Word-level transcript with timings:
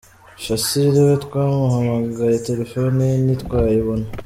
Shassir 0.43 0.89
we 1.07 1.13
twamuhamagaye 1.25 2.35
telefoni 2.47 3.01
ye 3.11 3.15
ntitwayibona. 3.23 4.07